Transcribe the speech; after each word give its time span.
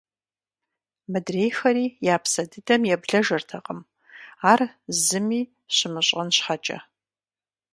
Мыдрейхэри 1.11 1.85
я 2.13 2.17
псэ 2.23 2.43
дыдэм 2.51 2.81
еблэжыртэкъым, 2.95 3.79
ар 4.51 4.61
зыми 5.05 5.41
щымыщӀэн 5.75 6.29
щхьэкӀэ. 6.35 6.77